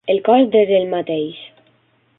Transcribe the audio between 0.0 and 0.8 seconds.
El cost és